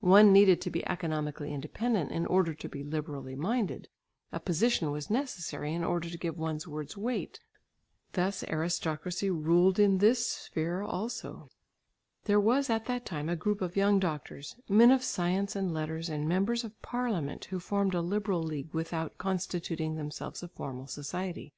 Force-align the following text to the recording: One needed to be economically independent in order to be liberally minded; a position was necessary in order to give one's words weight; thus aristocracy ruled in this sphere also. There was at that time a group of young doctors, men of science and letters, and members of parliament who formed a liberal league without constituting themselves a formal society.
One 0.00 0.32
needed 0.32 0.60
to 0.62 0.70
be 0.70 0.84
economically 0.88 1.54
independent 1.54 2.10
in 2.10 2.26
order 2.26 2.52
to 2.52 2.68
be 2.68 2.82
liberally 2.82 3.36
minded; 3.36 3.86
a 4.32 4.40
position 4.40 4.90
was 4.90 5.08
necessary 5.08 5.72
in 5.72 5.84
order 5.84 6.10
to 6.10 6.18
give 6.18 6.36
one's 6.36 6.66
words 6.66 6.96
weight; 6.96 7.38
thus 8.14 8.42
aristocracy 8.48 9.30
ruled 9.30 9.78
in 9.78 9.98
this 9.98 10.26
sphere 10.26 10.82
also. 10.82 11.50
There 12.24 12.40
was 12.40 12.68
at 12.68 12.86
that 12.86 13.06
time 13.06 13.28
a 13.28 13.36
group 13.36 13.60
of 13.62 13.76
young 13.76 14.00
doctors, 14.00 14.56
men 14.68 14.90
of 14.90 15.04
science 15.04 15.54
and 15.54 15.72
letters, 15.72 16.08
and 16.08 16.28
members 16.28 16.64
of 16.64 16.82
parliament 16.82 17.44
who 17.44 17.60
formed 17.60 17.94
a 17.94 18.02
liberal 18.02 18.42
league 18.42 18.74
without 18.74 19.16
constituting 19.16 19.94
themselves 19.94 20.42
a 20.42 20.48
formal 20.48 20.88
society. 20.88 21.52